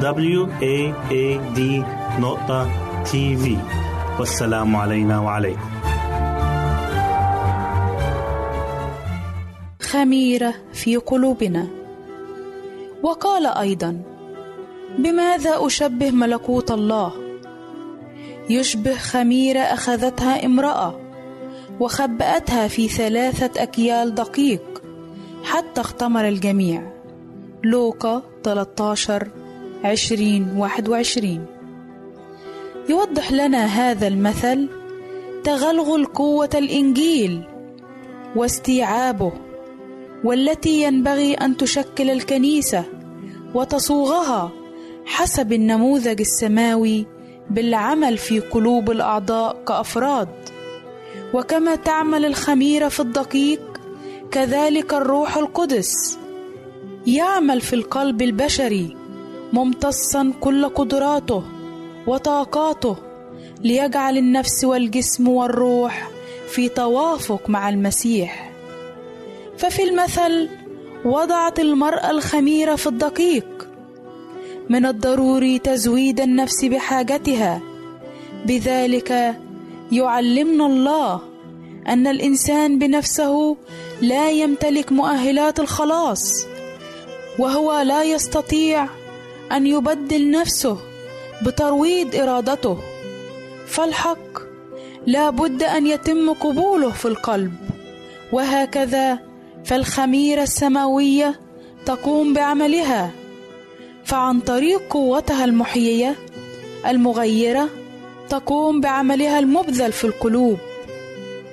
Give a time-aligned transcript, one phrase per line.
[0.00, 1.60] W A A D
[2.20, 2.70] نقطة
[3.04, 3.56] تي في
[4.18, 5.70] والسلام علينا وعليكم.
[9.82, 11.66] خميرة في قلوبنا.
[13.02, 14.02] وقال أيضا
[14.98, 17.12] بماذا أشبه ملكوت الله؟
[18.50, 21.00] يشبه خميرة أخذتها امرأة
[21.80, 24.82] وخبأتها في ثلاثة أكيال دقيق
[25.44, 26.92] حتى اختمر الجميع.
[27.64, 29.41] لوقا 13
[29.84, 31.46] 20 21
[32.88, 34.68] يوضح لنا هذا المثل
[35.44, 37.42] تغلغل قوه الإنجيل
[38.36, 39.32] واستيعابه
[40.24, 42.84] والتي ينبغي أن تشكل الكنيسة
[43.54, 44.50] وتصوغها
[45.04, 47.06] حسب النموذج السماوي
[47.50, 50.28] بالعمل في قلوب الأعضاء كأفراد.
[51.34, 53.80] وكما تعمل الخميره في الدقيق
[54.30, 56.18] كذلك الروح القدس
[57.06, 58.96] يعمل في القلب البشري
[59.52, 61.42] ممتصا كل قدراته
[62.06, 62.96] وطاقاته
[63.60, 66.10] ليجعل النفس والجسم والروح
[66.48, 68.52] في توافق مع المسيح.
[69.58, 70.48] ففي المثل
[71.04, 73.68] وضعت المرأة الخميرة في الدقيق.
[74.68, 77.60] من الضروري تزويد النفس بحاجتها.
[78.46, 79.36] بذلك
[79.92, 81.20] يعلمنا الله
[81.88, 83.56] أن الإنسان بنفسه
[84.00, 86.46] لا يمتلك مؤهلات الخلاص
[87.38, 88.88] وهو لا يستطيع
[89.52, 90.78] أن يبدل نفسه
[91.46, 92.78] بترويض إرادته.
[93.66, 94.38] فالحق
[95.06, 97.52] لا بد أن يتم قبوله في القلب.
[98.32, 99.18] وهكذا
[99.64, 101.40] فالخميرة السماوية
[101.86, 103.10] تقوم بعملها.
[104.04, 106.16] فعن طريق قوتها المحيية
[106.86, 107.68] المغيرة
[108.28, 110.58] تقوم بعملها المبذل في القلوب.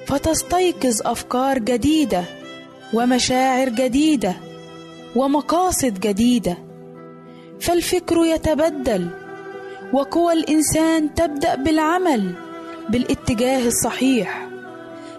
[0.08, 2.24] فتستيقظ أفكار جديدة
[2.94, 4.36] ومشاعر جديدة
[5.15, 6.68] ومقاصد جديدة.
[7.61, 9.07] فالفكر يتبدل
[9.93, 12.31] وقوى الإنسان تبدأ بالعمل
[12.89, 14.47] بالاتجاه الصحيح.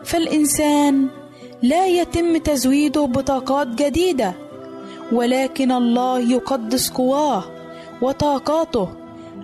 [0.04, 1.09] فالإنسان
[1.62, 4.32] لا يتم تزويده بطاقات جديدة
[5.12, 7.44] ولكن الله يقدس قواه
[8.02, 8.88] وطاقاته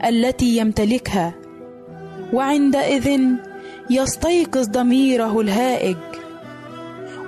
[0.05, 1.35] التي يمتلكها.
[2.33, 3.21] وعندئذ
[3.91, 5.97] يستيقظ ضميره الهائج.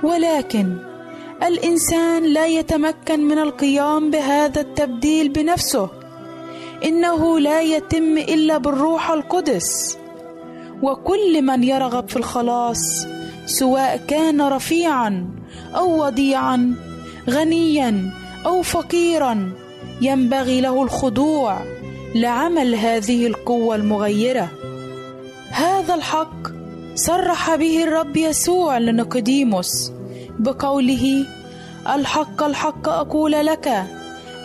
[0.03, 0.77] ولكن
[1.43, 5.89] الإنسان لا يتمكن من القيام بهذا التبديل بنفسه.
[6.85, 9.99] إنه لا يتم إلا بالروح القدس.
[10.83, 13.07] وكل من يرغب في الخلاص
[13.47, 15.27] سواء كان رفيعا
[15.77, 16.75] أو وضيعا
[17.31, 18.11] غنيا
[18.47, 19.53] أو فقيرا
[20.01, 21.59] ينبغي له الخضوع
[22.15, 24.49] لعمل هذه القوة المغيرة.
[25.51, 26.49] هذا الحق
[26.95, 29.98] صرح به الرب يسوع لنقديموس
[30.39, 31.27] بقوله
[31.95, 33.69] الحق الحق أقول لك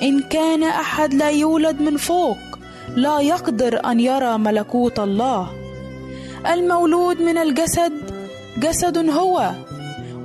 [0.01, 2.37] إن كان أحد لا يولد من فوق
[2.95, 5.47] لا يقدر أن يرى ملكوت الله.
[6.47, 7.93] المولود من الجسد
[8.57, 9.51] جسد هو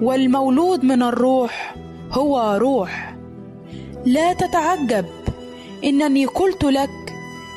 [0.02, 1.75] والمولود من الروح
[2.12, 3.14] هو روح.
[4.06, 5.06] لا تتعجب
[5.84, 6.90] إنني قلت لك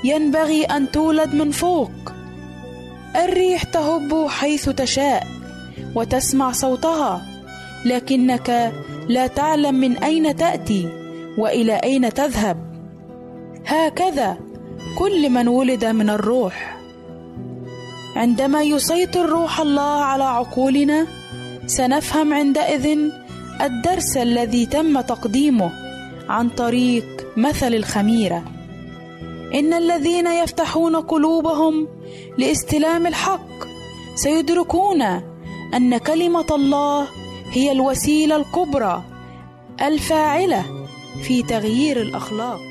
[0.03, 1.91] ينبغي أن تولد من فوق.
[3.15, 5.27] الريح تهب حيث تشاء
[5.95, 7.30] وتسمع صوتها.
[7.85, 8.73] لكنك
[9.07, 10.89] لا تعلم من أين تأتي
[11.37, 12.57] وإلى أين تذهب.
[13.65, 14.37] هكذا
[14.97, 16.77] كل من ولد من الروح.
[18.15, 21.07] عندما يسيطر روح الله على عقولنا
[21.65, 22.97] سنفهم عندئذ
[23.61, 25.71] الدرس الذي تم تقديمه
[26.29, 27.05] عن طريق
[27.37, 28.43] مثل الخميرة.
[29.53, 31.87] إن الذين يفتحون قلوبهم
[32.37, 33.49] لاستلام الحق
[34.15, 35.01] سيدركون
[35.73, 37.07] أن كلمة الله
[37.51, 39.03] هي الوسيلة الكبرى
[39.81, 40.87] الفاعلة
[41.23, 42.70] في تغيير الأخلاق.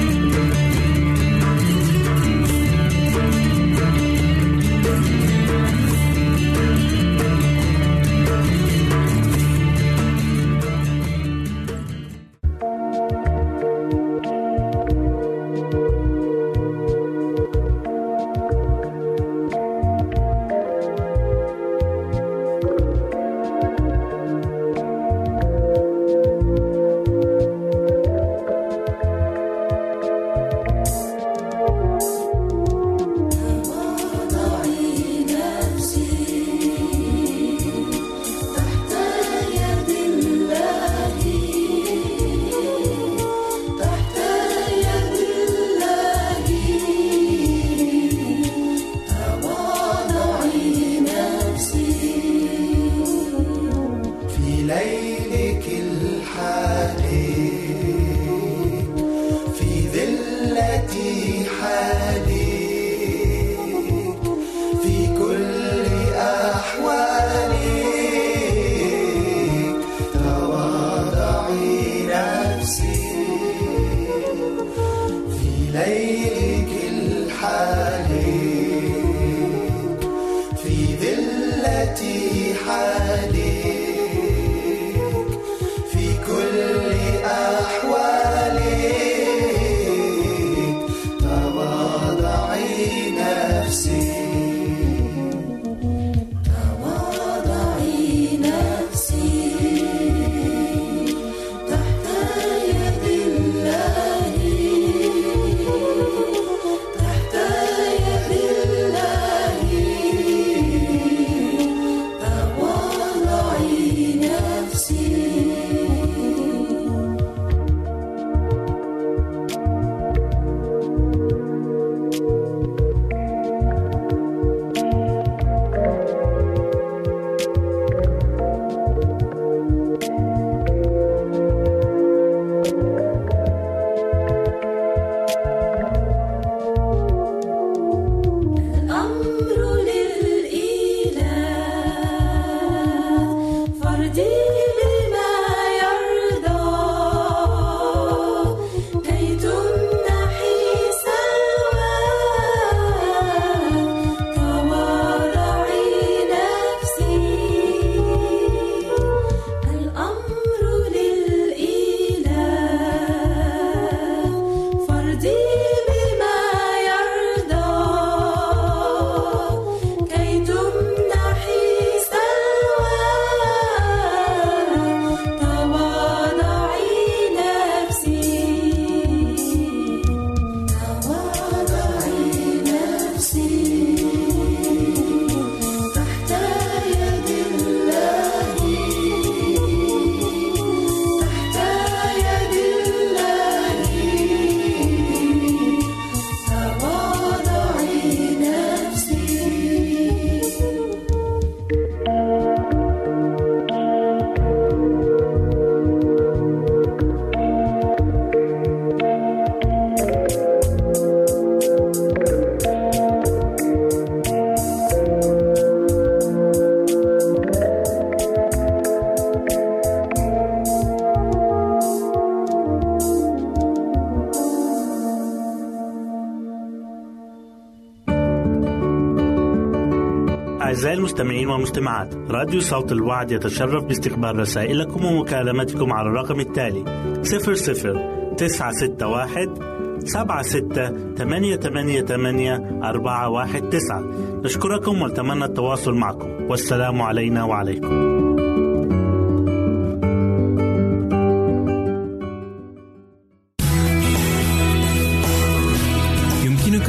[231.21, 236.83] المستمعين والمستمعات راديو صوت الوعد يتشرف باستقبال رسائلكم ومكالمتكم على الرقم التالي
[237.21, 244.03] 00 961 سبعة ستة ثمانية ثمانية ثمانية أربعة واحد تسعة.
[244.43, 246.29] نشكركم ونتمنى التواصل معكم.
[246.49, 248.20] والسلام علينا وعليكم.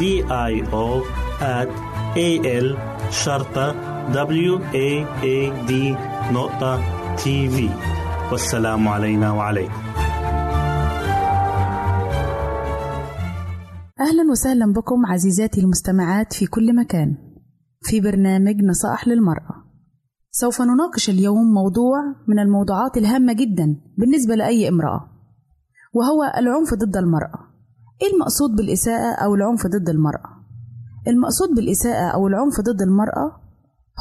[0.00, 0.86] D I O
[1.58, 1.70] at
[2.16, 2.28] A
[2.64, 2.68] L
[3.10, 3.72] شرطة
[4.12, 5.72] W A A D
[6.32, 6.80] نقطة
[7.16, 7.68] تي في
[8.32, 9.82] والسلام علينا وعليكم.
[14.00, 17.16] أهلا وسهلا بكم عزيزاتي المستمعات في كل مكان.
[17.82, 19.64] في برنامج نصائح للمرأة.
[20.30, 21.96] سوف نناقش اليوم موضوع
[22.28, 25.10] من الموضوعات الهامة جدا بالنسبة لأي امرأة
[25.92, 27.49] وهو العنف ضد المرأة.
[28.02, 30.40] إيه المقصود بالإساءة أو العنف ضد المرأة؟
[31.08, 33.40] المقصود بالإساءة أو العنف ضد المرأة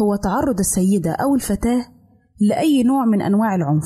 [0.02, 1.86] هو تعرض السيدة أو الفتاة
[2.42, 3.86] لأي نوع من أنواع العنف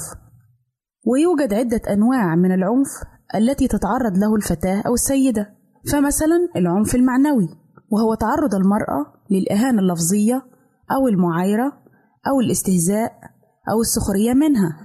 [1.05, 2.87] ويوجد عدة أنواع من العنف
[3.35, 5.49] التي تتعرض له الفتاة أو السيدة
[5.91, 7.49] فمثلا العنف المعنوي
[7.89, 10.41] وهو تعرض المرأة للإهانة اللفظية
[10.91, 11.73] أو المعايرة
[12.27, 13.11] أو الاستهزاء
[13.71, 14.77] أو السخرية منها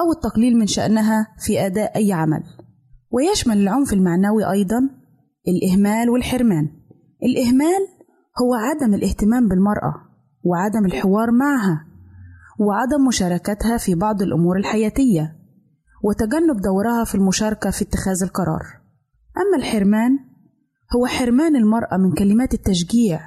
[0.00, 2.42] أو التقليل من شأنها في أداء أي عمل
[3.14, 4.90] ويشمل العنف المعنوي أيضا
[5.48, 6.68] الإهمال والحرمان.
[7.22, 7.88] الإهمال
[8.42, 9.94] هو عدم الاهتمام بالمرأة
[10.44, 11.86] وعدم الحوار معها
[12.60, 15.36] وعدم مشاركتها في بعض الأمور الحياتية
[16.04, 18.62] وتجنب دورها في المشاركة في اتخاذ القرار.
[19.36, 20.18] أما الحرمان
[20.96, 23.20] هو حرمان المرأة من كلمات التشجيع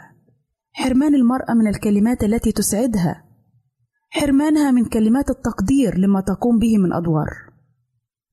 [0.72, 3.24] حرمان المرأة من الكلمات التي تسعدها
[4.10, 7.47] حرمانها من كلمات التقدير لما تقوم به من أدوار.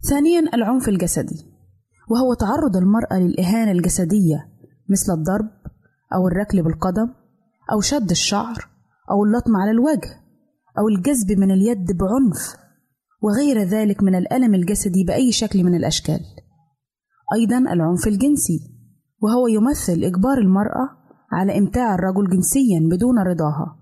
[0.08, 1.46] ثانيا العنف الجسدي
[2.10, 4.48] وهو تعرض المرأة للإهانة الجسدية
[4.88, 5.50] مثل الضرب
[6.14, 7.08] أو الركل بالقدم
[7.72, 8.68] أو شد الشعر
[9.10, 10.20] أو اللطم على الوجه
[10.78, 12.56] أو الجذب من اليد بعنف
[13.22, 16.20] وغير ذلك من الألم الجسدي بأي شكل من الأشكال.
[17.34, 18.60] أيضا العنف الجنسي
[19.22, 20.88] وهو يمثل إجبار المرأة
[21.32, 23.78] على إمتاع الرجل جنسيا بدون رضاها.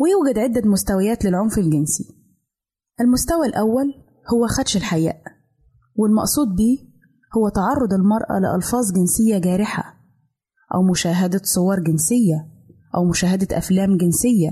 [0.00, 2.04] ويوجد عدة مستويات للعنف الجنسي.
[3.00, 5.22] المستوى الأول هو خدش الحياء
[5.96, 6.78] والمقصود به
[7.36, 9.94] هو تعرض المرأة لألفاظ جنسية جارحة
[10.74, 12.48] أو مشاهدة صور جنسية
[12.94, 14.50] أو مشاهدة أفلام جنسية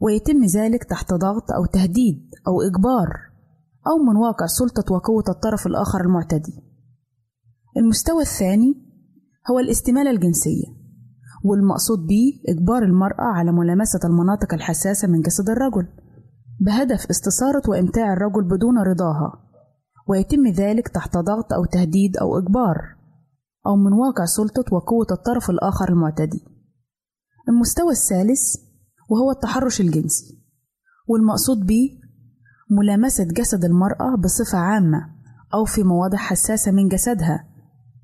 [0.00, 3.08] ويتم ذلك تحت ضغط أو تهديد أو إجبار
[3.86, 6.62] أو من واقع سلطة وقوة الطرف الآخر المعتدي.
[7.76, 8.74] المستوى الثاني
[9.50, 10.66] هو الاستمالة الجنسية
[11.44, 15.88] والمقصود به إجبار المرأة على ملامسة المناطق الحساسة من جسد الرجل
[16.64, 19.32] بهدف استثارة وإمتاع الرجل بدون رضاها
[20.08, 22.76] ويتم ذلك تحت ضغط أو تهديد أو إجبار
[23.66, 26.44] أو من واقع سلطة وقوة الطرف الآخر المعتدي.
[27.48, 28.56] المستوى الثالث
[29.10, 30.42] وهو التحرش الجنسي
[31.08, 31.90] والمقصود به
[32.70, 34.98] ملامسة جسد المرأة بصفة عامة
[35.54, 37.48] أو في مواضع حساسة من جسدها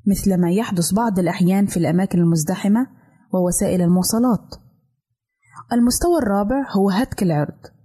[0.07, 2.87] مثل ما يحدث بعض الأحيان في الأماكن المزدحمة
[3.35, 4.55] ووسائل المواصلات.
[5.73, 7.78] المستوى الرابع هو هتك العرض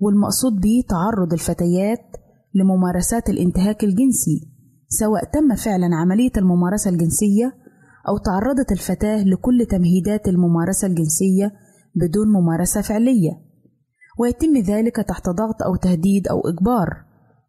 [0.00, 2.16] والمقصود به تعرض الفتيات
[2.54, 4.56] لممارسات الانتهاك الجنسي
[4.88, 7.52] سواء تم فعلا عملية الممارسة الجنسية
[8.08, 11.52] أو تعرضت الفتاة لكل تمهيدات الممارسة الجنسية
[11.94, 13.30] بدون ممارسة فعلية.
[14.18, 16.88] ويتم ذلك تحت ضغط أو تهديد أو إجبار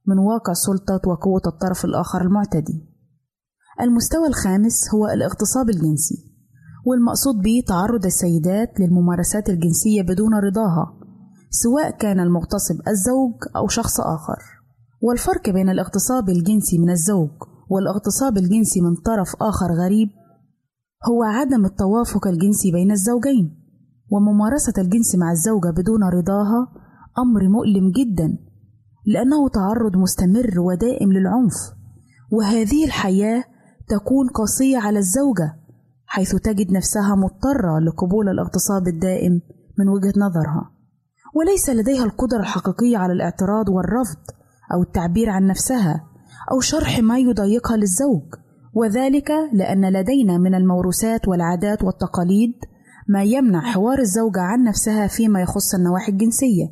[0.05, 2.87] من واقع سلطة وقوة الطرف الآخر المعتدي.
[3.81, 6.15] المستوى الخامس هو الاغتصاب الجنسي
[6.85, 11.06] والمقصود به تعرض السيدات للممارسات الجنسية بدون رضاها.
[11.49, 14.57] سواء كان المغتصب الزوج أو شخص آخر.
[15.01, 17.29] والفرق بين الاغتصاب الجنسي من الزوج
[17.69, 20.09] والاغتصاب الجنسي من طرف آخر غريب
[21.09, 23.57] هو عدم التوافق الجنسي بين الزوجين
[24.11, 26.67] وممارسة الجنس مع الزوجة بدون رضاها
[27.19, 28.37] أمر مؤلم جدا
[29.05, 31.53] لأنه تعرض مستمر ودائم للعنف
[32.31, 33.43] وهذه الحياة
[33.89, 35.53] تكون قاسية على الزوجة
[36.05, 39.41] حيث تجد نفسها مضطرة لقبول الاغتصاب الدائم
[39.79, 40.76] من وجهة نظرها.
[41.33, 44.21] وليس لديها القدرة الحقيقية على الاعتراض والرفض
[44.73, 46.03] أو التعبير عن نفسها
[46.51, 48.23] أو شرح ما يضايقها للزوج
[48.73, 52.53] وذلك لأن لدينا من الموروثات والعادات والتقاليد
[53.09, 56.67] ما يمنع حوار الزوجة عن نفسها فيما يخص النواحي الجنسية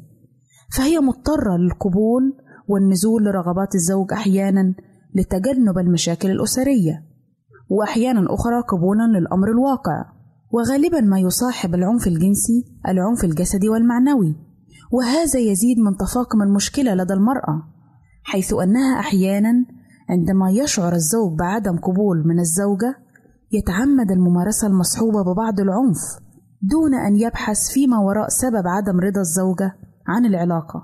[0.78, 2.38] فهي مضطرة للقبول
[2.68, 4.74] والنزول لرغبات الزوج أحيانا
[5.16, 7.04] لتجنب المشاكل الأسرية
[7.70, 10.15] وأحيانا أخرى قبولا للأمر الواقع.
[10.56, 14.36] وغالبا ما يصاحب العنف الجنسي العنف الجسدي والمعنوي.
[14.92, 17.64] وهذا يزيد من تفاقم المشكلة لدى المرأة
[18.24, 19.66] حيث أنها أحيانا
[20.10, 22.96] عندما يشعر الزوج بعدم قبول من الزوجة
[23.52, 26.00] يتعمد الممارسة المصحوبة ببعض العنف
[26.62, 29.72] دون أن يبحث فيما وراء سبب عدم رضا الزوجة
[30.08, 30.84] عن العلاقة.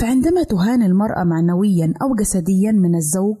[0.00, 3.36] فعندما تهان المرأة معنويا أو جسديا من الزوج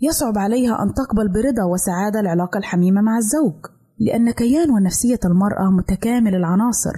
[0.00, 3.77] يصعب عليها أن تقبل برضا وسعادة العلاقة الحميمة مع الزوج.
[4.00, 6.92] لأن كيان ونفسية المرأة متكامل العناصر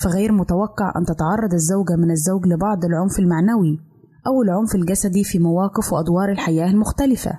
[0.00, 3.78] فغير متوقع أن تتعرض الزوجة من الزوج لبعض العنف المعنوي
[4.26, 7.38] أو العنف الجسدي في مواقف وأدوار الحياة المختلفة.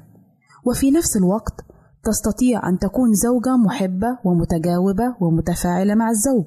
[0.66, 1.62] وفي نفس الوقت
[2.04, 6.46] تستطيع أن تكون زوجة محبة ومتجاوبة ومتفاعلة مع الزوج.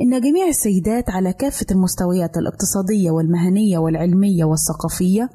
[0.00, 5.30] إن جميع السيدات على كافة المستويات الاقتصادية والمهنية والعلمية والثقافية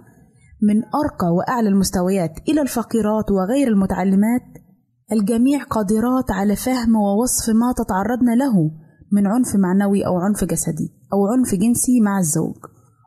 [0.61, 4.62] من أرقى وأعلى المستويات إلى الفقيرات وغير المتعلمات
[5.11, 8.71] الجميع قادرات على فهم ووصف ما تتعرضن له
[9.11, 12.55] من عنف معنوي أو عنف جسدي أو عنف جنسي مع الزوج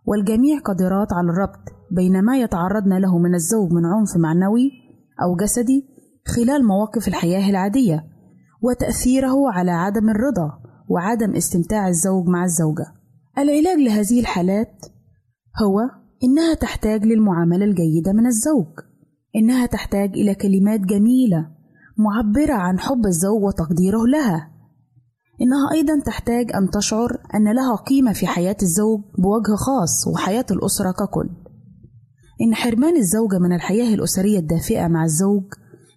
[0.06, 4.70] والجميع قادرات على الربط بين ما يتعرضن له من الزوج من عنف معنوي
[5.22, 5.88] أو جسدي
[6.26, 8.04] خلال مواقف الحياة العادية
[8.62, 10.50] وتأثيره على عدم الرضا
[10.88, 12.86] وعدم استمتاع الزوج مع الزوجة.
[13.38, 14.86] العلاج لهذه الحالات
[15.62, 15.78] هو
[16.24, 18.66] إنها تحتاج للمعاملة الجيدة من الزوج،
[19.36, 21.55] إنها تحتاج إلى كلمات جميلة
[21.98, 24.50] معبرة عن حب الزوج وتقديره لها.
[25.40, 30.90] إنها أيضا تحتاج أن تشعر أن لها قيمة في حياة الزوج بوجه خاص وحياة الأسرة
[30.92, 31.28] ككل.
[32.42, 35.44] إن حرمان الزوجة من الحياة الأسرية الدافئة مع الزوج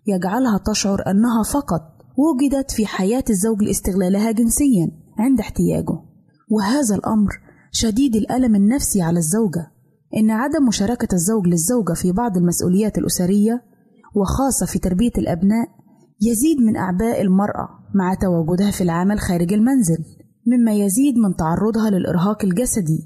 [0.08, 1.82] يجعلها تشعر أنها فقط
[2.18, 6.00] وجدت في حياة الزوج لاستغلالها جنسيا عند احتياجه
[6.50, 7.30] وهذا الأمر
[7.72, 9.72] شديد الألم النفسي على الزوجة
[10.18, 13.64] إن عدم مشاركة الزوج للزوجة في بعض المسؤوليات الأسرية
[14.16, 15.68] وخاصة في تربية الأبناء
[16.22, 20.06] يزيد من أعباء المرأة مع تواجدها في العمل خارج المنزل
[20.48, 23.00] مما يزيد من تعرضها للإرهاق الجسدي.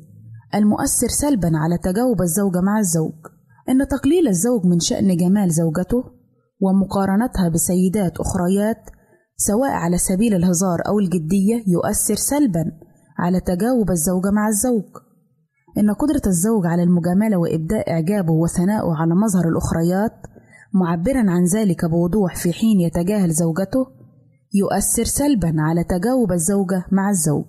[0.56, 3.14] المؤثر سلبا على تجاوب الزوجة مع الزوج.
[3.70, 6.04] إن تقليل الزوج من شأن جمال زوجته
[6.62, 8.90] ومقارنتها بسيدات أخريات
[9.38, 12.72] سواء على سبيل الهزار أو الجدية يؤثر سلبا
[13.20, 14.90] على تجاوب الزوجة مع الزوج.
[15.78, 20.33] إن قدرة الزوج على المجاملة وإبداء إعجابه وثنائه على مظهر الأخريات
[20.74, 23.88] معبرا عن ذلك بوضوح في حين يتجاهل زوجته
[24.54, 27.46] يؤثر سلبا على تجاوب الزوجة مع الزوج.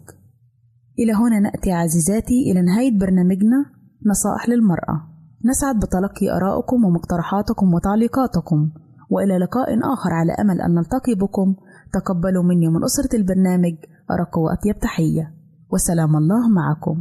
[0.98, 3.64] إلى هنا نأتي عزيزاتي إلى نهاية برنامجنا
[4.06, 4.96] نصائح للمرأة.
[5.44, 8.70] نسعد بتلقي آرائكم ومقترحاتكم وتعليقاتكم
[9.10, 11.54] وإلى لقاء آخر على أمل أن نلتقي بكم.
[11.92, 13.74] تقبلوا مني من أسرة البرنامج
[14.10, 15.34] أرق وأطيب تحية.
[15.72, 17.00] وسلام الله معكم.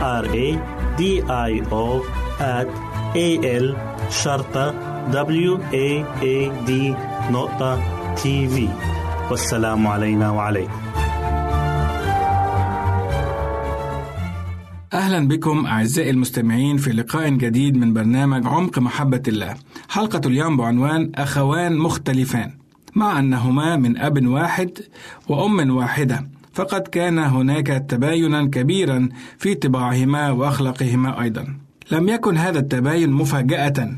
[0.00, 0.48] R A
[0.98, 2.02] D I O
[2.40, 2.68] at
[3.16, 3.76] A L
[4.10, 4.74] شرطة
[5.12, 6.36] W A A
[6.68, 6.70] D
[7.32, 7.80] نقطة
[8.14, 8.68] تي في
[9.30, 10.72] والسلام علينا وعليكم.
[14.92, 19.54] أهلا بكم أعزائي المستمعين في لقاء جديد من برنامج عمق محبة الله.
[19.88, 22.52] حلقة اليوم بعنوان أخوان مختلفان
[22.94, 24.70] مع أنهما من أب واحد
[25.28, 26.35] وأم واحدة.
[26.56, 31.56] فقد كان هناك تباينا كبيرا في طباعهما وأخلاقهما أيضا.
[31.92, 33.90] لم يكن هذا التباين مفاجأة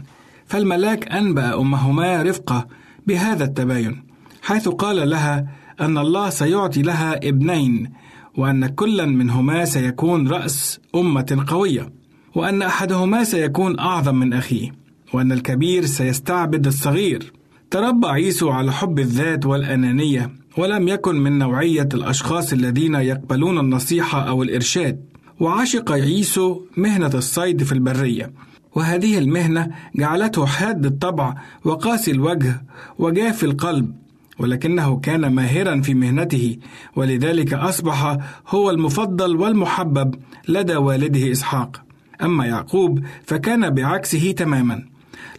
[0.47, 2.67] فالملاك أنبأ أمهما رفقة
[3.07, 4.03] بهذا التباين
[4.43, 5.47] حيث قال لها
[5.81, 7.91] أن الله سيعطي لها ابنين
[8.37, 11.93] وأن كلا منهما سيكون رأس أمة قوية
[12.35, 14.71] وأن أحدهما سيكون أعظم من أخيه
[15.13, 17.33] وأن الكبير سيستعبد الصغير.
[17.71, 24.43] تربى عيسو على حب الذات والأنانية ولم يكن من نوعية الأشخاص الذين يقبلون النصيحة أو
[24.43, 25.05] الإرشاد.
[25.41, 28.33] وعشق عيسو مهنة الصيد في البرية.
[28.75, 32.63] وهذه المهنة جعلته حاد الطبع وقاسي الوجه
[32.99, 33.95] وجاف القلب
[34.39, 36.57] ولكنه كان ماهرا في مهنته
[36.97, 38.19] ولذلك أصبح
[38.49, 40.15] هو المفضل والمحبب
[40.49, 41.83] لدى والده إسحاق.
[42.23, 44.85] أما يعقوب فكان بعكسه تماما.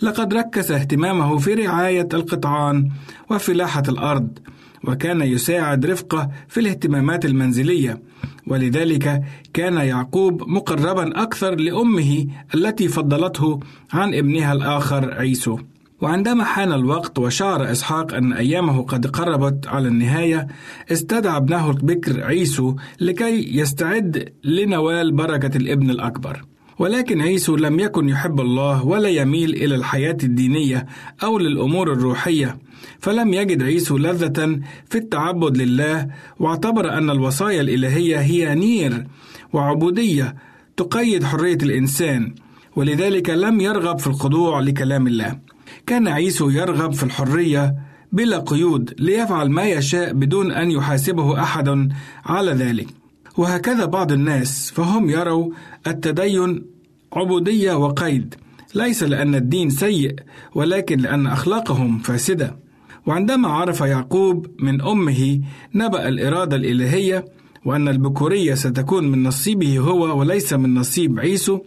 [0.01, 2.89] لقد ركز اهتمامه في رعاية القطعان
[3.29, 4.39] وفلاحة الأرض.
[4.83, 8.01] وكان يساعد رفقة في الاهتمامات المنزلية.
[8.47, 9.21] ولذلك
[9.53, 13.59] كان يعقوب مقربا أكثر لأمه التي فضلته
[13.93, 15.59] عن ابنها الآخر عيسو.
[16.01, 20.47] وعندما حان الوقت وشعر إسحاق أن أيامه قد قربت على النهاية
[20.91, 26.41] استدعى ابنه البكر عيسو لكي يستعد لنوال بركة الابن الأكبر.
[26.79, 30.85] ولكن عيسو لم يكن يحب الله ولا يميل إلى الحياة الدينية
[31.23, 32.57] أو للأمور الروحية
[32.99, 36.07] فلم يجد عيسو لذة في التعبد لله
[36.39, 39.07] واعتبر أن الوصايا الإلهية هي نير
[39.53, 40.35] وعبودية
[40.77, 42.33] تقيد حرية الإنسان
[42.75, 45.39] ولذلك لم يرغب في الخضوع لكلام الله.
[45.87, 47.75] كان عيسو يرغب في الحرية
[48.11, 51.89] بلا قيود ليفعل ما يشاء بدون أن يحاسبه أحد
[52.25, 52.98] على ذلك.
[53.39, 55.51] وهكذا بعض الناس فهم يروا
[55.87, 56.65] التدين
[57.13, 58.35] عبودية وقيد.
[58.75, 60.15] ليس لأن الدين سيء
[60.55, 62.59] ولكن لأن أخلاقهم فاسدة.
[63.05, 65.41] وعندما عرف يعقوب من أمه
[65.75, 67.25] نبأ الإرادة الإلهية
[67.65, 71.59] وأن البكورية ستكون من نصيبه هو وليس من نصيب عيسو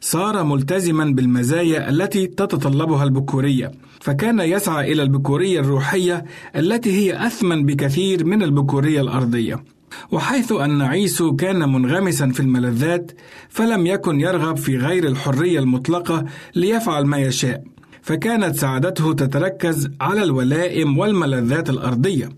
[0.00, 3.72] صار ملتزما بالمزايا التي تتطلبها البكورية.
[4.00, 6.24] فكان يسعى إلى البكورية الروحية
[6.56, 9.75] التي هي أثمن بكثير من البكورية الأرضية.
[10.10, 13.12] وحيث أن عيسو كان منغمسا في الملذات
[13.48, 17.62] فلم يكن يرغب في غير الحرية المطلقة ليفعل ما يشاء.
[18.02, 22.28] فكانت سعادته تتركز على الولائم والملذات الأرضية.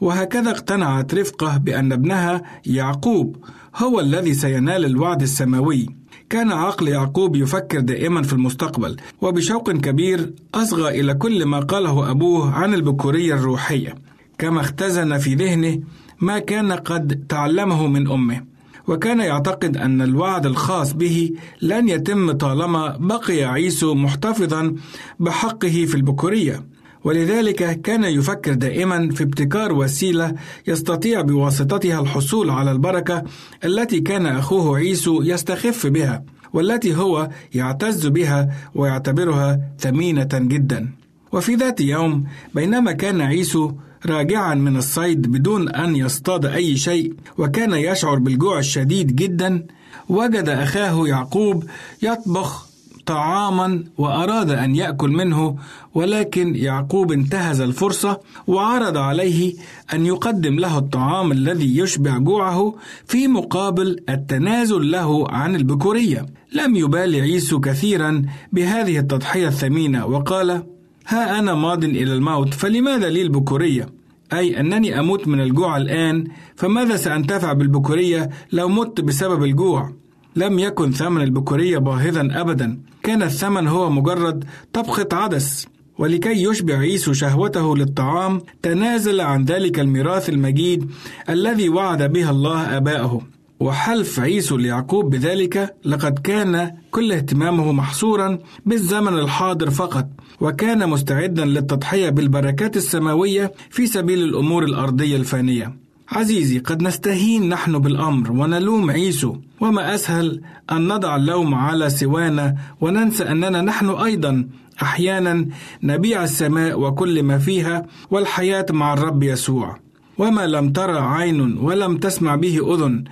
[0.00, 3.36] وهكذا اقتنعت رفقة بأن ابنها يعقوب
[3.76, 5.86] هو الذي سينال الوعد السماوي.
[6.30, 12.54] كان عقل يعقوب يفكر دائما في المستقبل وبشوق كبير أصغى إلى كل ما قاله أبوه
[12.54, 13.94] عن البكورية الروحية.
[14.38, 15.80] كما اختزن في ذهنه
[16.20, 18.44] ما كان قد تعلمه من أمه
[18.88, 21.30] وكان يعتقد أن الوعد الخاص به
[21.62, 24.74] لن يتم طالما بقي عيسو محتفظا
[25.20, 26.64] بحقه في البكورية.
[27.04, 30.34] ولذلك كان يفكر دائما في ابتكار وسيلة
[30.66, 33.22] يستطيع بواسطتها الحصول على البركة
[33.64, 40.88] التي كان أخوه عيسو يستخف بها والتي هو يعتز بها ويعتبرها ثمينة جدا.
[41.32, 43.72] وفي ذات يوم بينما كان عيسو
[44.06, 49.66] راجعا من الصيد بدون أن يصطاد أي شيء وكان يشعر بالجوع الشديد جدا.
[50.08, 51.64] وجد أخاه يعقوب
[52.02, 52.68] يطبخ
[53.06, 55.56] طعاما وأراد أن يأكل منه
[55.94, 59.54] ولكن يعقوب انتهز الفرصة وعرض عليه
[59.92, 62.74] أن يقدم له الطعام الذي يشبع جوعه
[63.06, 66.26] في مقابل التنازل له عن البكورية.
[66.52, 68.22] لم يبالي عيسو كثيرا
[68.52, 70.62] بهذه التضحية الثمينة وقال
[71.08, 73.88] ها أنا ماض إلى الموت فلماذا لي البكورية؟
[74.32, 76.24] أي أنني أموت من الجوع الآن
[76.56, 79.92] فماذا سأنتفع بالبكورية لو مت بسبب الجوع؟
[80.36, 85.66] لم يكن ثمن البكورية باهظا أبدا كان الثمن هو مجرد طبخة عدس.
[85.98, 90.90] ولكي يشبع عيسو شهوته للطعام تنازل عن ذلك الميراث المجيد
[91.28, 93.20] الذي وعد به الله آباءه
[93.60, 100.06] وحلف عيسو ليعقوب بذلك لقد كان كل اهتمامه محصورا بالزمن الحاضر فقط
[100.40, 105.76] وكان مستعدا للتضحية بالبركات السماوية في سبيل الأمور الأرضية الفانية.
[106.08, 110.40] عزيزي قد نستهين نحن بالأمر ونلوم عيسو وما أسهل
[110.72, 114.48] أن نضع اللوم على سوانا وننسى أننا نحن أيضا
[114.82, 115.46] أحيانا
[115.82, 119.78] نبيع السماء وكل ما فيها والحياة مع الرب يسوع.
[120.18, 123.04] وما لم ترى عين ولم تسمع به أذن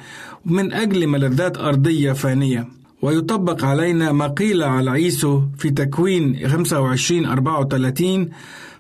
[0.45, 2.69] من أجل ملذات أرضية فانية.
[3.03, 8.29] ويطبق علينا ما قيل على عيسو في تكوين 25 34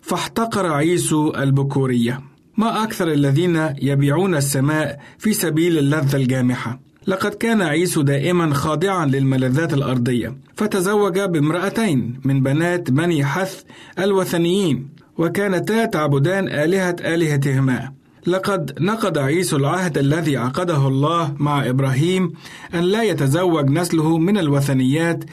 [0.00, 2.20] فاحتقر عيسو البكورية.
[2.56, 6.80] ما أكثر الذين يبيعون السماء في سبيل اللذة الجامحة.
[7.06, 10.36] لقد كان عيسو دائما خاضعا للملذات الأرضية.
[10.54, 13.62] فتزوج بامرأتين من بنات بني حث
[13.98, 17.95] الوثنيين وكانتا تعبدان آلهة آلهتهما.
[18.26, 22.32] لقد نقض عيسو العهد الذي عقده الله مع إبراهيم
[22.74, 25.24] أن لا يتزوج نسله من الوثنيات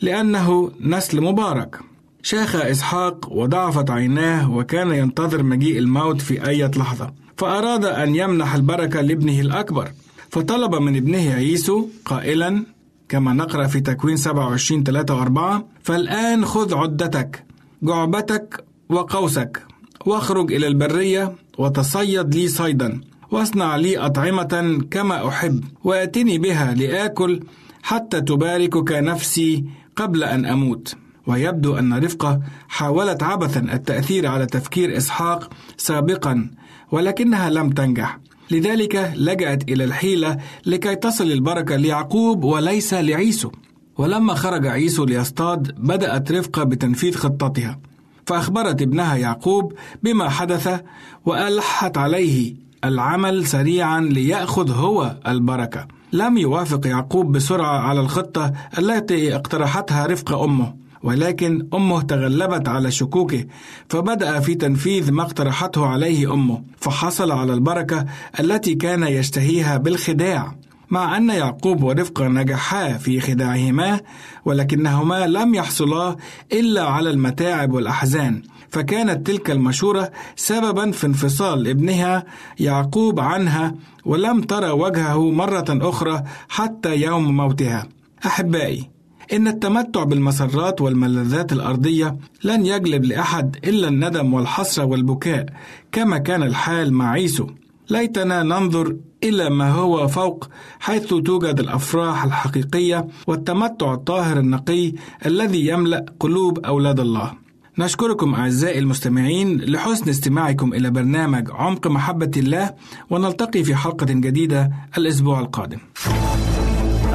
[0.00, 1.78] لأنه نسل مبارك.
[2.22, 9.00] شاخ إسحاق وضعفت عيناه وكان ينتظر مجيء الموت في أي لحظة فأراد أن يمنح البركة
[9.00, 9.88] لابنه الأكبر.
[10.30, 12.64] فطلب من ابنه عيسو قائلا
[13.08, 17.44] كما نقرأ في تكوين 27 3 و4 فالآن خذ عدتك
[17.82, 19.62] جعبتك وقوسك
[20.06, 23.00] واخرج إلى البرية وتصيد لي صيدا
[23.30, 27.40] واصنع لي أطعمة كما أحب وأتني بها لآكل
[27.82, 29.64] حتى تباركك نفسي
[29.96, 30.94] قبل أن أموت.
[31.26, 36.50] ويبدو أن رفقة حاولت عبثا التأثير على تفكير إسحاق سابقا
[36.92, 38.18] ولكنها لم تنجح.
[38.50, 43.50] لذلك لجأت إلى الحيلة لكي تصل البركة ليعقوب وليس لعيسو.
[43.98, 47.80] ولما خرج عيسو ليصطاد بدأت رفقة بتنفيذ خطتها.
[48.26, 50.80] فأخبرت ابنها يعقوب بما حدث
[51.26, 52.54] وألحت عليه
[52.84, 55.86] العمل سريعا ليأخذ هو البركة.
[56.12, 63.44] لم يوافق يعقوب بسرعة على الخطة التي اقترحتها رفقة أمه ولكن أمه تغلبت على شكوكه
[63.88, 68.04] فبدأ في تنفيذ ما اقترحته عليه أمه فحصل على البركة
[68.40, 70.54] التي كان يشتهيها بالخداع.
[70.90, 74.00] مع أن يعقوب ورفقة نجحا في خداعهما
[74.44, 76.16] ولكنهما لم يحصلا
[76.52, 78.42] إلا على المتاعب والأحزان.
[78.70, 82.24] فكانت تلك المشورة سببا في انفصال ابنها
[82.60, 83.74] يعقوب عنها
[84.04, 87.86] ولم ترى وجهه مرة أخرى حتى يوم موتها.
[88.26, 88.90] أحبائي
[89.32, 95.46] إن التمتع بالمسرات والملذات الأرضية لن يجلب لأحد إلا الندم والحسرة والبكاء
[95.92, 97.46] كما كان الحال مع عيسو.
[97.90, 100.48] ليتنا ننظر إلى ما هو فوق
[100.80, 104.92] حيث توجد الأفراح الحقيقية والتمتع الطاهر النقي
[105.26, 107.32] الذي يملأ قلوب أولاد الله.
[107.78, 112.74] نشكركم أعزائي المستمعين لحسن استماعكم إلى برنامج عمق محبة الله
[113.10, 115.78] ونلتقي في حلقة جديدة الأسبوع القادم.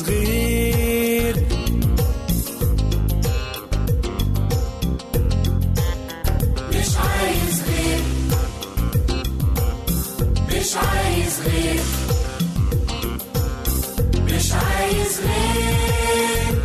[0.00, 1.36] عايز غير
[6.68, 8.00] مش عايز غير.
[10.48, 11.80] مش عايز غير.
[14.24, 16.62] مش عايز غير.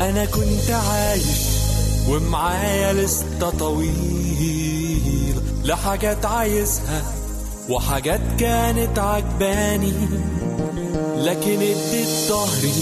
[0.00, 1.24] أنا كنت عايش
[2.08, 7.13] ومعايا لستة طويلة لحاجات عايزها.
[7.68, 9.92] وحاجات كانت عجباني
[11.16, 12.72] لكن اديت ظهري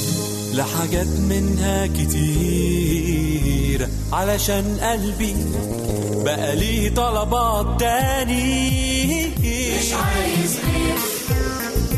[0.54, 3.88] لحاجات منها كتير.
[4.12, 5.34] علشان قلبي
[6.24, 9.26] بقى ليه طلبات تاني.
[9.28, 10.98] مش عايز غير.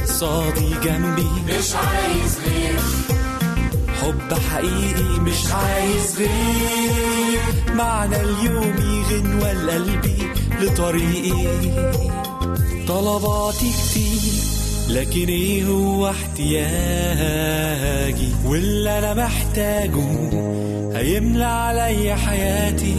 [0.06, 1.28] صادي جنبي.
[1.48, 2.80] مش عايز غير.
[4.02, 7.74] حب حقيقي مش عايز غير.
[7.74, 8.74] معنى اليوم
[9.10, 10.28] يغنوى لقلبي
[10.60, 11.48] لطريقي.
[12.88, 14.32] طلباتي كتير
[14.88, 16.64] لكن إيه هو احتياجي؟
[18.44, 20.30] واللي أنا محتاجه
[20.98, 22.96] هيملى عليا حياتي.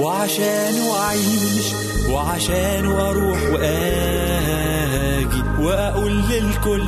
[0.00, 1.66] وعشان أعيش
[2.10, 5.42] وعشان أروح وآجي.
[5.60, 6.84] وأقول للكل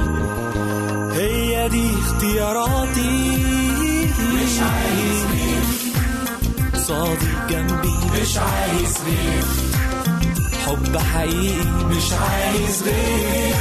[1.13, 3.37] هي دي اختياراتي.
[4.35, 5.63] مش عايز غير
[6.77, 7.95] صادق جنبي.
[8.23, 9.68] مش عايز غير
[10.69, 13.55] حب حقيقي مش عايز غير.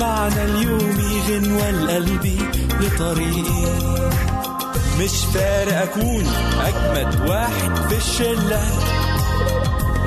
[0.00, 2.38] معنى اليوم يغنوى لقلبي
[2.80, 3.66] لطريقي
[5.00, 6.26] مش فارق أكون
[6.60, 8.62] أجمد واحد في الشلة.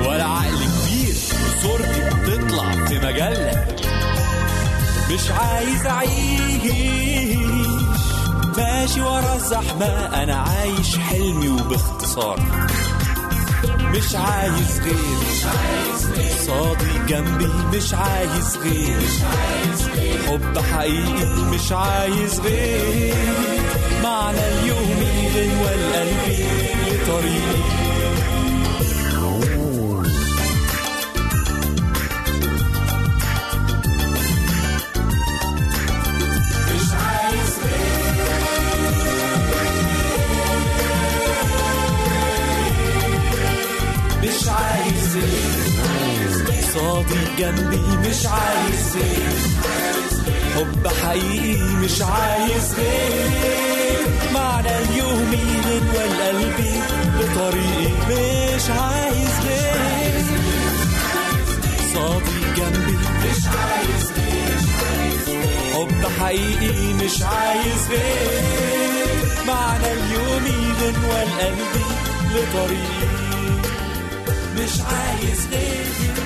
[0.00, 1.14] ولا عقل كبير
[1.58, 3.66] وصورتي بتطلع في مجلة.
[5.10, 6.72] مش عايز أعيش.
[8.56, 9.86] ماشي ورا الزحمة
[10.22, 12.40] أنا عايش حلمي وباختصار.
[13.90, 14.96] مش عايز غير.
[16.16, 18.98] غير صادق جنبي مش عايز غير.
[19.94, 23.14] غير حب حقيقي مش عايز غير.
[24.02, 25.04] معنى اليوم
[25.36, 26.44] غنوة لقلبي
[26.86, 27.95] لطريقي
[46.76, 49.32] غير صادق جنبي مش عايز غير.
[50.56, 54.06] حب حقيقي مش عايز غير.
[54.34, 55.30] معنى اليوم
[55.66, 56.80] غنوة لقلبي
[57.18, 60.24] بطريقي مش عايز غير.
[61.94, 64.12] صادق جنبي مش عايز
[65.74, 69.46] حب حقيقي مش عايز غير.
[69.46, 70.44] معنى اليوم
[70.80, 71.86] غنوة لقلبي
[72.34, 73.06] لطريقي
[74.56, 76.25] مش عايز غير.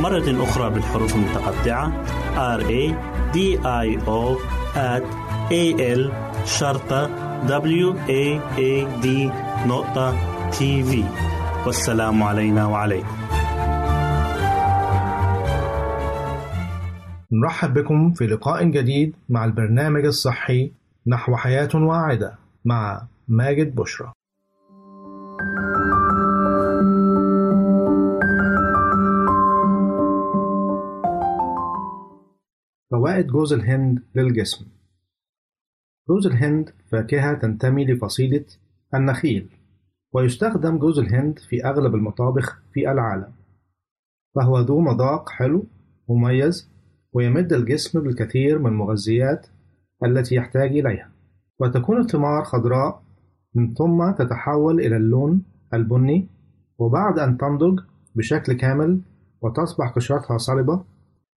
[0.00, 2.04] مرة أخرى بالحروف المتقطعة.
[2.58, 2.94] R A
[3.34, 4.38] D I O
[4.74, 5.04] at
[5.50, 5.64] A
[5.96, 6.12] L
[6.44, 7.10] شرطة
[7.46, 9.06] W A A D
[9.66, 10.16] نقطة
[10.50, 11.04] تي في
[11.66, 13.16] والسلام علينا وعليكم.
[17.32, 20.72] نرحب بكم في لقاء جديد مع البرنامج الصحي
[21.06, 22.34] نحو حياة واعدة
[22.64, 24.12] مع ماجد بشرى.
[32.90, 34.66] فوائد جوز الهند للجسم.
[36.08, 38.44] جوز الهند فاكهة تنتمي لفصيلة
[38.94, 39.48] النخيل
[40.12, 43.32] ويستخدم جوز الهند في أغلب المطابخ في العالم.
[44.34, 45.66] فهو ذو مذاق حلو
[46.08, 46.70] مميز
[47.12, 49.46] ويمد الجسم بالكثير من المغذيات
[50.04, 51.10] التي يحتاج إليها.
[51.60, 53.02] وتكون الثمار خضراء
[53.54, 55.42] من ثم تتحول إلى اللون
[55.74, 56.28] البني
[56.78, 57.80] وبعد أن تنضج
[58.14, 59.00] بشكل كامل
[59.42, 60.84] وتصبح قشرتها صلبة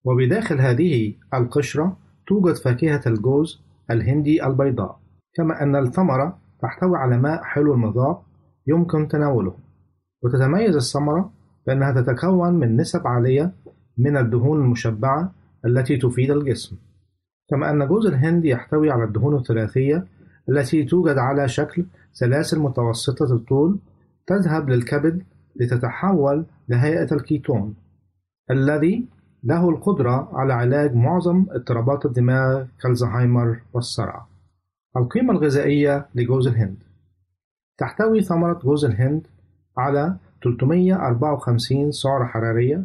[0.05, 1.97] وبداخل هذه القشرة
[2.27, 5.01] توجد فاكهة الجوز الهندي البيضاء.
[5.35, 8.23] كما أن الثمرة تحتوي على ماء حلو المذاق
[8.67, 9.55] يمكن تناوله.
[10.23, 11.33] وتتميز الثمرة
[11.67, 13.53] بأنها تتكون من نسب عالية
[13.99, 15.33] من الدهون المشبعة
[15.67, 16.77] التي تفيد الجسم.
[17.51, 20.07] كما أن جوز الهند يحتوي على الدهون الثلاثية
[20.49, 23.79] التي توجد على شكل سلاسل متوسطة الطول
[24.27, 25.23] تذهب للكبد
[25.57, 27.75] لتتحول لهيئة الكيتون
[28.51, 29.07] الذي
[29.45, 34.26] له القدرة على علاج معظم اضطرابات الدماغ كالزهايمر والصرع.
[34.97, 36.76] القيمة الغذائية لجوز الهند.
[37.78, 39.26] تحتوي ثمرة جوز الهند
[39.76, 42.84] على 354 سعرة حرارية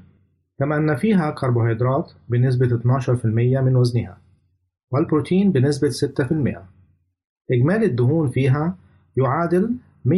[0.59, 3.25] كما أن فيها كربوهيدرات بنسبة 12%
[3.61, 4.17] من وزنها
[4.91, 6.59] والبروتين بنسبة 6%
[7.51, 8.75] إجمالي الدهون فيها
[9.17, 9.75] يعادل
[10.05, 10.11] 167%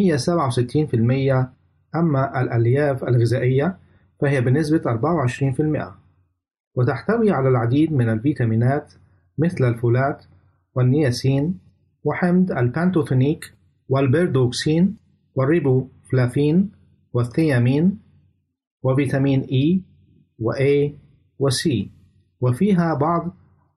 [1.95, 3.77] أما الألياف الغذائية
[4.21, 6.07] فهي بنسبة 24%
[6.78, 8.93] وتحتوي على العديد من الفيتامينات
[9.38, 10.25] مثل الفولات
[10.75, 11.59] والنياسين
[12.03, 13.53] وحمض البانتوثينيك
[13.89, 14.97] والبيريدوكسين
[15.36, 16.71] والريبوفلافين
[17.13, 17.99] والثيامين
[18.84, 19.82] وفيتامين إي
[20.41, 20.91] وA
[21.43, 21.69] وC
[22.41, 23.36] وفيها بعض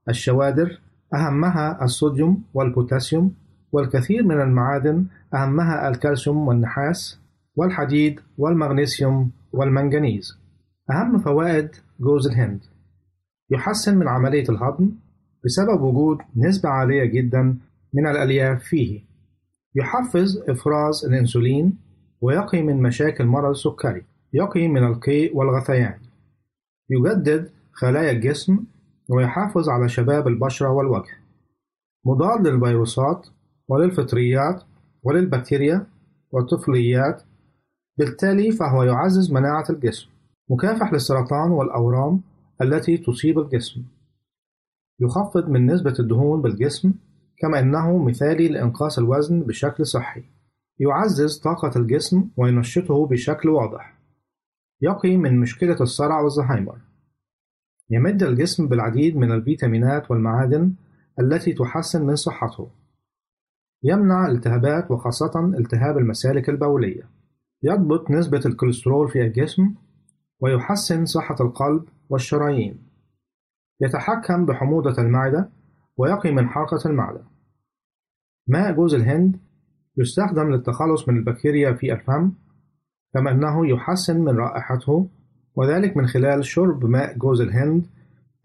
[0.08, 0.80] الشوارد
[1.14, 3.34] أهمها الصوديوم والبوتاسيوم
[3.72, 7.20] والكثير من المعادن أهمها الكالسيوم والنحاس
[7.56, 10.38] والحديد والمغنيسيوم والمنغنيز.
[10.90, 11.68] أهم فوائد
[12.00, 12.69] جوز الهند.
[13.50, 14.90] يحسن من عملية الهضم
[15.44, 17.56] بسبب وجود نسبة عالية جدا
[17.94, 19.00] من الألياف فيه.
[19.74, 21.78] يحفز إفراز الأنسولين
[22.20, 25.98] ويقي من مشاكل مرض السكري يقي من القيء والغثيان.
[26.90, 28.58] يجدد خلايا الجسم
[29.08, 31.16] ويحافظ على شباب البشرة والوجه.
[32.06, 33.26] مضاد للفيروسات
[33.68, 34.62] وللفطريات
[35.02, 35.86] وللبكتيريا
[36.32, 37.22] والطفليات
[37.98, 40.08] بالتالي فهو يعزز مناعة الجسم.
[40.50, 42.20] مكافح للسرطان والأورام
[42.62, 43.82] التي تصيب الجسم.
[45.00, 46.92] يخفض من نسبة الدهون بالجسم
[47.38, 50.22] كما أنه مثالي لإنقاص الوزن بشكل صحي.
[50.78, 53.98] يعزز طاقة الجسم وينشطه بشكل واضح.
[54.82, 56.78] يقي من مشكلة الصرع والزهايمر.
[57.90, 60.72] يمد الجسم بالعديد من الفيتامينات والمعادن
[61.20, 62.70] التي تحسن من صحته.
[63.82, 67.02] يمنع الالتهابات وخاصة التهاب المسالك البولية.
[67.62, 69.74] يضبط نسبة الكوليسترول في الجسم
[70.40, 72.82] ويحسن صحة القلب والشرايين.
[73.80, 75.50] يتحكم بحموضة المعدة
[75.96, 77.24] ويقي من حرقة المعدة.
[78.46, 79.36] ماء جوز الهند
[79.96, 82.32] يستخدم للتخلص من البكتيريا في الفم
[83.14, 85.08] كما أنه يحسن من رائحته
[85.54, 87.86] وذلك من خلال شرب ماء جوز الهند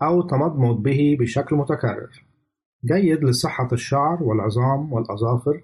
[0.02, 2.26] أو تمضمض به بشكل متكرر.
[2.86, 5.64] جيد لصحة الشعر والعظام والأظافر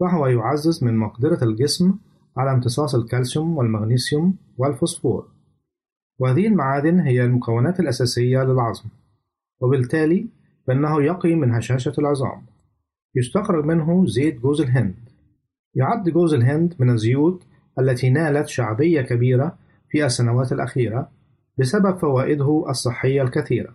[0.00, 1.94] وهو يعزز من مقدرة الجسم
[2.36, 5.37] على امتصاص الكالسيوم والمغنيسيوم والفوسفور.
[6.18, 8.88] وهذه المعادن هي المكونات الأساسية للعظم
[9.60, 10.26] وبالتالي
[10.66, 12.42] فإنه يقي من هشاشة العظام.
[13.14, 14.94] يستخرج منه زيت جوز الهند.
[15.74, 17.42] يعد جوز الهند من الزيوت
[17.78, 19.58] التي نالت شعبية كبيرة
[19.88, 21.10] في السنوات الأخيرة
[21.58, 23.74] بسبب فوائده الصحية الكثيرة.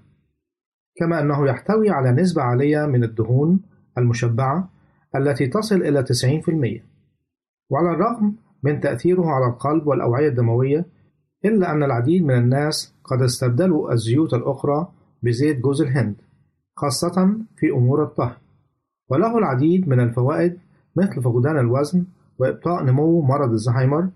[0.95, 3.59] كما أنه يحتوي على نسبة عالية من الدهون
[3.97, 4.69] المشبعة
[5.15, 6.81] التي تصل إلى 90%
[7.69, 10.85] وعلى الرغم من تأثيره على القلب والأوعية الدموية
[11.45, 14.87] إلا أن العديد من الناس قد استبدلوا الزيوت الأخرى
[15.23, 16.15] بزيت جوز الهند
[16.75, 18.35] خاصة في أمور الطهي.
[19.09, 20.59] وله العديد من الفوائد
[20.95, 22.05] مثل فقدان الوزن
[22.39, 24.09] وإبطاء نمو مرض الزهايمر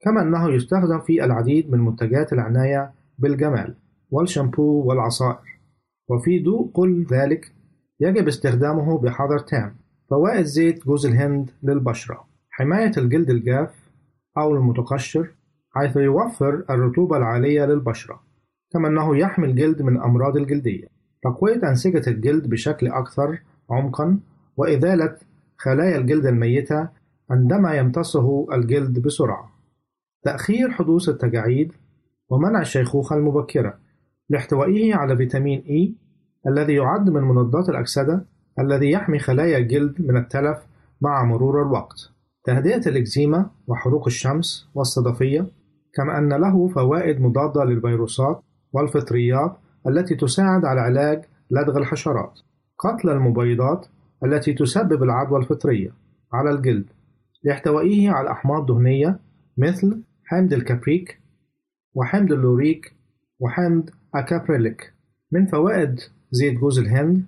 [0.00, 3.74] كما أنه يستخدم في العديد من منتجات العناية بالجمال
[4.10, 5.58] والشامبو والعصائر.
[6.08, 7.52] وفي ضوء كل ذلك
[8.00, 9.74] يجب استخدامه بحذر تام.
[10.10, 13.90] فوائد زيت جوز الهند للبشرة حماية الجلد الجاف
[14.38, 15.30] أو المتقشر
[15.74, 18.20] حيث يوفر الرطوبة العالية للبشرة
[18.72, 20.86] كما أنه يحمي الجلد من أمراض الجلدية.
[21.22, 24.18] تقوية أنسجة الجلد بشكل أكثر عمقا
[24.56, 25.16] وإزالة
[25.56, 26.88] خلايا الجلد الميتة
[27.30, 29.50] عندما يمتصه الجلد بسرعة.
[30.22, 31.72] تأخير حدوث التجاعيد
[32.28, 33.78] ومنع الشيخوخة المبكرة
[34.28, 35.94] لاحتوائه على فيتامين إي
[36.46, 38.26] الذي يعد من مضادات الأكسدة
[38.58, 40.58] الذي يحمي خلايا الجلد من التلف
[41.00, 42.10] مع مرور الوقت.
[42.44, 45.46] تهدئة الإكزيما وحروق الشمس والصدفية
[45.96, 48.40] كما أن له فوائد مضادة للفيروسات
[48.72, 49.56] والفطريات
[49.88, 52.40] التي تساعد على علاج لدغ الحشرات
[52.78, 53.86] قتل المبيضات
[54.24, 55.90] التي تسبب العدوى الفطرية
[56.32, 56.86] على الجلد
[57.44, 59.20] لاحتوائه على أحماض دهنية
[59.58, 61.20] مثل حمض الكابريك
[61.94, 62.94] وحمض اللوريك
[63.40, 64.94] وحمض الكابريليك.
[65.32, 67.24] من فوائد زيت جوز الهند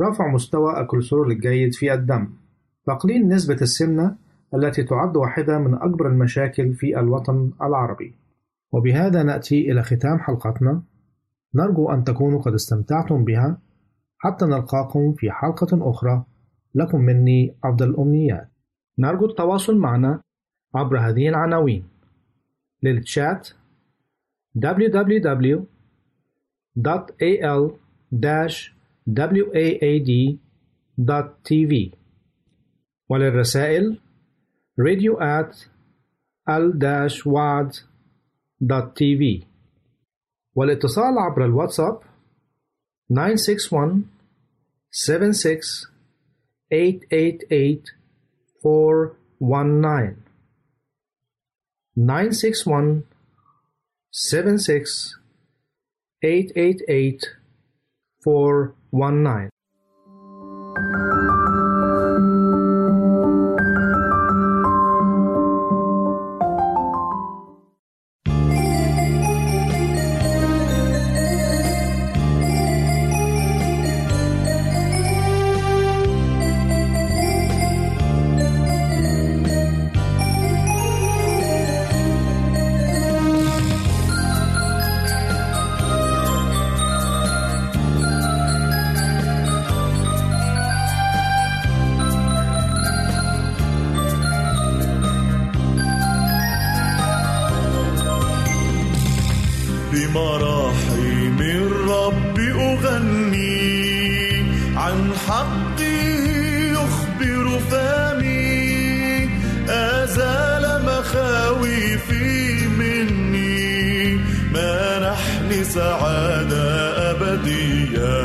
[0.00, 2.28] رفع مستوى الكوليسترول الجيد في الدم
[2.86, 4.16] تقليل نسبة السمنة
[4.56, 8.14] التي تعد واحدة من أكبر المشاكل في الوطن العربي.
[8.72, 10.82] وبهذا نأتي إلى ختام حلقتنا.
[11.54, 13.58] نرجو أن تكونوا قد استمتعتم بها.
[14.18, 16.24] حتى نلقاكم في حلقة أخرى.
[16.74, 18.48] لكم مني أفضل الأمنيات.
[18.98, 20.22] نرجو التواصل معنا
[20.74, 21.84] عبر هذه العناوين.
[22.82, 23.48] للتشات
[30.96, 31.96] www.al-waad.tv
[33.08, 33.98] وللرسائل
[34.78, 35.68] radio at
[36.48, 37.86] al-wad.tv
[40.54, 42.00] والاتصال عبر الواتساب
[43.10, 44.04] 961
[44.90, 45.86] 76
[46.70, 47.94] 888
[48.62, 50.16] 419
[51.96, 53.02] 961
[54.10, 55.18] 76
[56.22, 57.36] 888
[58.24, 59.55] 419
[115.76, 118.16] سعادة أبدية.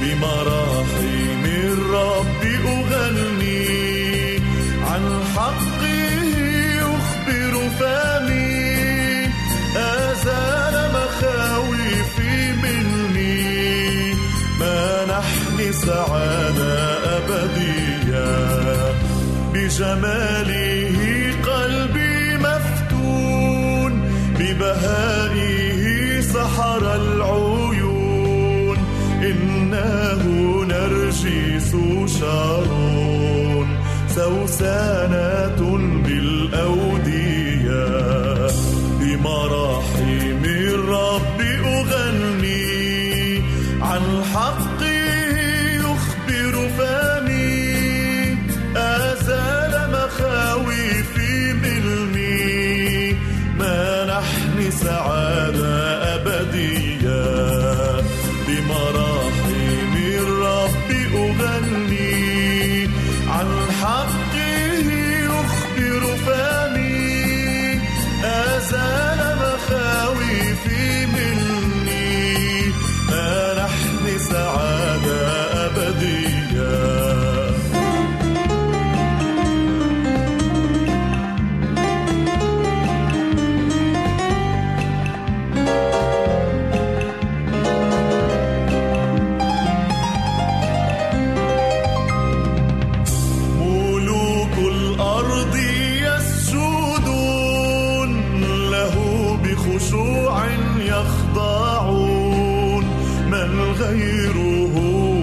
[0.00, 4.38] بمراحم الرب أغني
[4.90, 5.04] عن
[5.36, 5.84] حقه
[6.82, 9.28] يخبر فمي
[9.76, 14.14] أزال مخاوفي مني.
[14.60, 16.76] منحني سعادة
[17.16, 18.28] أبدية.
[19.52, 20.98] بجماله
[21.46, 23.92] قلبي مفتون.
[24.38, 25.43] ببهائه
[32.24, 33.68] شارون
[34.08, 35.56] سوسانة
[36.04, 36.93] بالأودية
[99.74, 100.46] خشوع
[100.78, 102.84] يخضعون
[103.26, 104.74] من غيره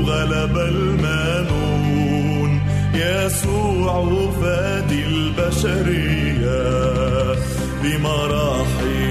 [0.05, 2.61] غلب المانون
[2.93, 4.05] يسوع
[4.41, 6.61] فادي البشرية
[7.83, 9.10] بمراحل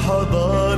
[0.00, 0.69] حضارة.